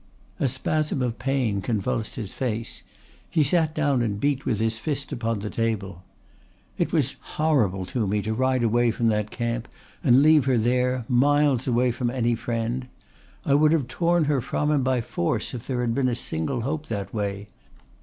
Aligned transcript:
A 0.39 0.47
spasm 0.47 1.03
of 1.03 1.19
pain 1.19 1.61
convulsed 1.61 2.15
his 2.15 2.33
face. 2.33 2.81
He 3.29 3.43
sat 3.43 3.75
down 3.75 4.01
and 4.01 4.19
beat 4.19 4.45
with 4.45 4.59
his 4.59 4.79
fist 4.79 5.11
upon 5.11 5.37
the 5.37 5.49
table. 5.51 6.01
"It 6.79 6.91
was 6.91 7.17
horrible 7.37 7.85
to 7.85 8.07
me 8.07 8.23
to 8.23 8.33
ride 8.33 8.63
away 8.63 8.89
from 8.89 9.09
that 9.09 9.29
camp 9.29 9.67
and 10.03 10.23
leave 10.23 10.45
her 10.45 10.57
there 10.57 11.05
miles 11.07 11.67
away 11.67 11.91
from 11.91 12.09
any 12.09 12.33
friend. 12.33 12.87
I 13.45 13.53
would 13.53 13.73
have 13.73 13.87
torn 13.87 14.23
her 14.23 14.41
from 14.41 14.71
him 14.71 14.81
by 14.81 15.01
force 15.01 15.53
if 15.53 15.67
there 15.67 15.81
had 15.81 15.93
been 15.93 16.09
a 16.09 16.15
single 16.15 16.61
hope 16.61 16.87
that 16.87 17.13
way. 17.13 17.49